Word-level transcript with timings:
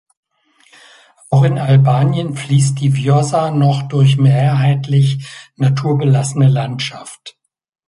Auch 1.29 1.43
in 1.43 1.59
Albanien 1.59 2.35
fließt 2.35 2.79
die 2.81 2.95
Vjosa 2.95 3.51
noch 3.51 3.83
durch 3.83 4.17
mehrheitlich 4.17 5.27
naturbelassene 5.57 6.47
Landschaft. 6.49 7.37